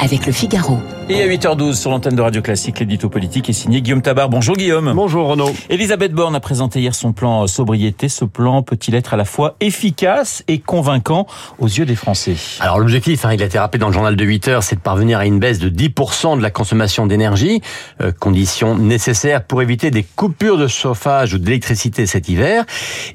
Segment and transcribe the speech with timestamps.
[0.00, 0.78] avec le Figaro.
[1.08, 4.28] Et à 8h12 sur l'antenne de Radio Classique, l'édito politique est signé Guillaume Tabar.
[4.28, 4.92] Bonjour Guillaume.
[4.94, 5.50] Bonjour Renaud.
[5.70, 8.08] Elisabeth Borne a présenté hier son plan sobriété.
[8.08, 11.26] Ce plan peut-il être à la fois efficace et convaincant
[11.58, 12.36] aux yeux des Français?
[12.60, 14.80] Alors l'objectif, hein, il a été rappelé dans le journal de 8 heures, c'est de
[14.80, 17.62] parvenir à une baisse de 10% de la consommation d'énergie,
[18.02, 22.64] euh, condition nécessaire pour éviter des coupures de chauffage ou d'électricité cet hiver.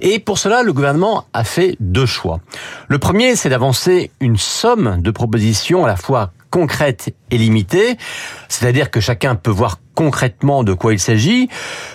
[0.01, 2.39] Et pour cela, le gouvernement a fait deux choix.
[2.87, 7.97] Le premier, c'est d'avancer une somme de propositions à la fois concrète et limitée,
[8.47, 11.49] c'est-à-dire que chacun peut voir concrètement de quoi il s'agit,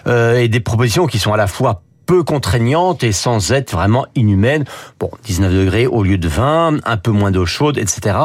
[0.08, 4.06] euh, et des propositions qui sont à la fois peu contraignantes et sans être vraiment
[4.16, 4.64] inhumaines.
[4.98, 8.18] Bon, 19 degrés au lieu de 20, un peu moins d'eau chaude, etc.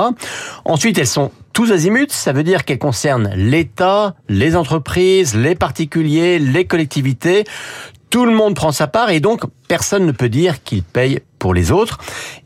[0.66, 6.40] Ensuite, elles sont tous azimuts, ça veut dire qu'elles concernent l'État, les entreprises, les particuliers,
[6.40, 7.44] les collectivités.
[8.10, 11.54] Tout le monde prend sa part et donc personne ne peut dire qu'il paye pour
[11.54, 11.98] les autres.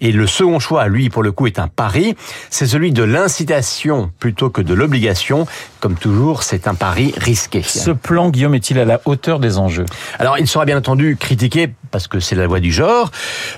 [0.02, 2.16] Et le second choix, lui, pour le coup, est un pari.
[2.50, 5.46] C'est celui de l'incitation plutôt que de l'obligation.
[5.82, 7.62] Comme toujours, c'est un pari risqué.
[7.62, 9.86] Ce plan, Guillaume, est-il à la hauteur des enjeux?
[10.18, 13.12] Alors, il sera bien entendu critiqué parce que c'est la loi du genre.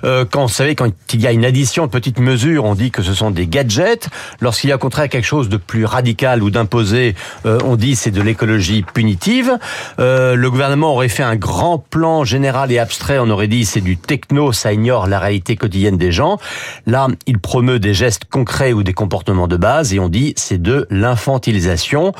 [0.03, 2.91] Euh, quand vous savez, quand il y a une addition de petites mesures, on dit
[2.91, 4.09] que ce sont des gadgets.
[4.41, 7.95] Lorsqu'il y a au contraire quelque chose de plus radical ou d'imposé, euh, on dit
[7.95, 9.57] c'est de l'écologie punitive.
[9.99, 13.19] Euh, le gouvernement aurait fait un grand plan général et abstrait.
[13.19, 16.37] On aurait dit c'est du techno, ça ignore la réalité quotidienne des gens.
[16.85, 20.61] Là, il promeut des gestes concrets ou des comportements de base et on dit c'est
[20.61, 22.13] de l'infantilisation.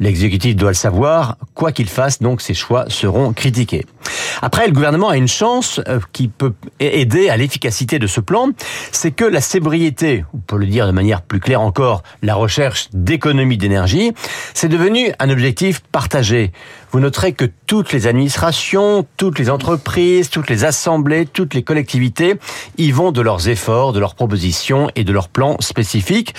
[0.00, 3.84] L'exécutif doit le savoir, quoi qu'il fasse, donc ses choix seront critiqués.
[4.42, 8.50] Après, le gouvernement a une chance euh, qui peut aider à l'efficacité de ce plan,
[8.92, 12.88] c'est que la sobriété, ou pour le dire de manière plus claire encore, la recherche
[12.92, 14.12] d'économie d'énergie,
[14.54, 16.52] c'est devenu un objectif partagé.
[16.90, 22.36] Vous noterez que toutes les administrations, toutes les entreprises, toutes les assemblées, toutes les collectivités
[22.78, 26.34] y vont de leurs efforts, de leurs propositions et de leurs plans spécifiques.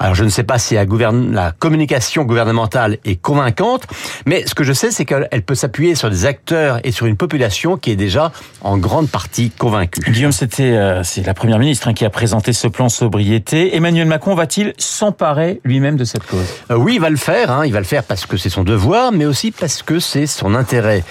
[0.00, 3.86] Alors je ne sais pas si la, la communication gouvernementale est convaincante,
[4.26, 7.16] mais ce que je sais, c'est qu'elle peut s'appuyer sur des acteurs et sur une
[7.16, 10.00] population qui est déjà en grande partie convaincue.
[10.10, 13.76] Guillaume, c'était euh, c'est la première ministre hein, qui a présenté ce plan sobriété.
[13.76, 16.46] Emmanuel Macron va-t-il s'emparer lui-même de cette cause?
[16.70, 17.50] Euh, Oui, il va le faire.
[17.50, 20.26] Hein, il va le faire parce que c'est son devoir, mais aussi parce que c'est
[20.26, 21.04] son intérêt.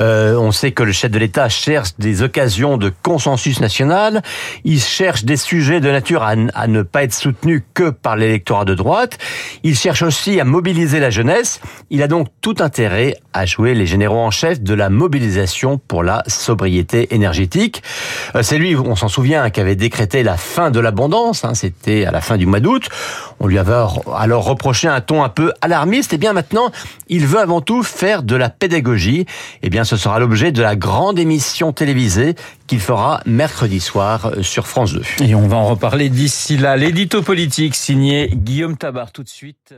[0.00, 4.22] Euh, on sait que le chef de l'État cherche des occasions de consensus national.
[4.64, 8.64] Il cherche des sujets de nature à, à ne pas être soutenu que par l'électorat
[8.64, 9.18] de droite.
[9.62, 11.60] Il cherche aussi à mobiliser la jeunesse.
[11.90, 16.02] Il a donc tout intérêt à jouer les généraux en chef de la mobilisation pour
[16.02, 17.82] la sobriété énergétique.
[18.34, 21.44] Euh, c'est lui, on s'en souvient, qui avait décrété la fin de l'abondance.
[21.44, 22.88] Hein, C'était à la fin du mois d'août.
[23.40, 23.74] On lui avait
[24.16, 26.12] alors reproché un ton un peu alarmiste.
[26.12, 26.70] Et bien maintenant,
[27.08, 29.26] il veut avant tout faire de la pédagogie.
[29.62, 34.42] Et bien, ce sera l'objet de la grande émission télévisée qu'il fera mercredi soir euh,
[34.42, 35.02] sur France 2.
[35.24, 36.76] Et on va en reparler d'ici là.
[36.76, 39.74] L'édito politique signé Guillaume Tabar tout de suite.